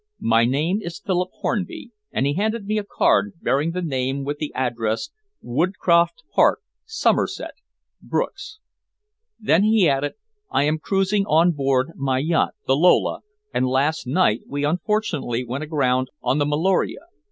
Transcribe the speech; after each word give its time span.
My 0.23 0.45
name 0.45 0.81
is 0.81 0.99
Philip 0.99 1.29
Hornby," 1.41 1.91
and 2.11 2.25
he 2.25 2.33
handed 2.33 2.65
me 2.65 2.79
a 2.79 2.83
card 2.83 3.33
bearing 3.39 3.69
the 3.73 3.83
name 3.83 4.23
with 4.23 4.39
the 4.39 4.51
addresses 4.55 5.11
"Woodcroft 5.43 6.23
Park, 6.33 6.61
Somerset 6.85 7.53
Brook's." 8.01 8.57
Then 9.39 9.61
he 9.63 9.87
added: 9.87 10.13
"I 10.49 10.63
am 10.63 10.79
cruising 10.79 11.27
on 11.27 11.51
board 11.51 11.89
my 11.95 12.17
yacht, 12.17 12.55
the 12.65 12.75
Lola, 12.75 13.19
and 13.53 13.67
last 13.67 14.07
night 14.07 14.41
we 14.47 14.65
unfortunately 14.65 15.43
went 15.45 15.63
aground 15.65 16.09
on 16.23 16.39
the 16.39 16.47
Meloria. 16.47 17.01